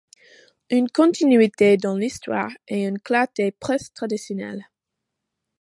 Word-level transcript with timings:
Une 0.71 0.89
continuité 0.89 1.77
dans 1.77 1.95
l'histoire 1.95 2.49
et 2.67 2.85
une 2.87 2.97
clarté 2.97 3.51
presque 3.51 3.93
traditionnelle. 3.93 4.65